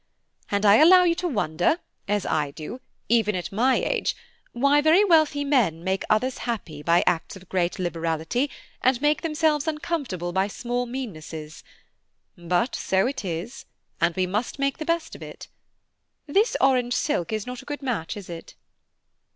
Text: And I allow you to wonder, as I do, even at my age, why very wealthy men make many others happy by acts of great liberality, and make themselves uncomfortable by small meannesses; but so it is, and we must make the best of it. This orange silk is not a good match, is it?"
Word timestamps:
And 0.49 0.65
I 0.65 0.77
allow 0.77 1.03
you 1.03 1.13
to 1.13 1.27
wonder, 1.27 1.77
as 2.07 2.25
I 2.25 2.49
do, 2.49 2.81
even 3.07 3.35
at 3.35 3.51
my 3.51 3.75
age, 3.75 4.15
why 4.51 4.81
very 4.81 5.03
wealthy 5.05 5.43
men 5.45 5.83
make 5.83 6.01
many 6.09 6.15
others 6.15 6.39
happy 6.39 6.81
by 6.81 7.03
acts 7.05 7.35
of 7.35 7.47
great 7.47 7.77
liberality, 7.77 8.49
and 8.81 8.99
make 8.99 9.21
themselves 9.21 9.67
uncomfortable 9.67 10.33
by 10.33 10.47
small 10.47 10.87
meannesses; 10.87 11.63
but 12.35 12.73
so 12.75 13.05
it 13.05 13.23
is, 13.23 13.65
and 14.01 14.15
we 14.15 14.25
must 14.25 14.57
make 14.57 14.79
the 14.79 14.85
best 14.85 15.13
of 15.13 15.21
it. 15.21 15.49
This 16.25 16.57
orange 16.59 16.93
silk 16.95 17.31
is 17.31 17.45
not 17.45 17.61
a 17.61 17.65
good 17.65 17.83
match, 17.83 18.17
is 18.17 18.27
it?" 18.27 18.55